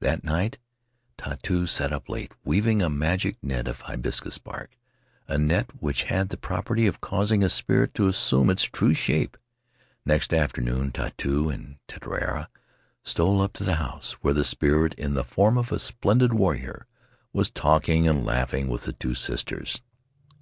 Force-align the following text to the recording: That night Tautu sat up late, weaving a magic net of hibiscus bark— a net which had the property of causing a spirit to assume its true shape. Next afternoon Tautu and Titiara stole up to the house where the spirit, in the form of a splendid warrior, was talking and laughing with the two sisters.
That 0.00 0.24
night 0.24 0.58
Tautu 1.16 1.66
sat 1.66 1.90
up 1.90 2.10
late, 2.10 2.32
weaving 2.44 2.82
a 2.82 2.90
magic 2.90 3.38
net 3.42 3.66
of 3.66 3.80
hibiscus 3.80 4.36
bark— 4.36 4.76
a 5.26 5.38
net 5.38 5.70
which 5.80 6.02
had 6.02 6.28
the 6.28 6.36
property 6.36 6.86
of 6.86 7.00
causing 7.00 7.42
a 7.42 7.48
spirit 7.48 7.94
to 7.94 8.06
assume 8.06 8.50
its 8.50 8.64
true 8.64 8.92
shape. 8.92 9.38
Next 10.04 10.34
afternoon 10.34 10.92
Tautu 10.92 11.48
and 11.48 11.78
Titiara 11.88 12.48
stole 13.04 13.40
up 13.40 13.54
to 13.54 13.64
the 13.64 13.76
house 13.76 14.12
where 14.20 14.34
the 14.34 14.44
spirit, 14.44 14.92
in 14.98 15.14
the 15.14 15.24
form 15.24 15.56
of 15.56 15.72
a 15.72 15.78
splendid 15.78 16.34
warrior, 16.34 16.86
was 17.32 17.50
talking 17.50 18.06
and 18.06 18.22
laughing 18.26 18.68
with 18.68 18.82
the 18.84 18.92
two 18.92 19.14
sisters. 19.14 19.80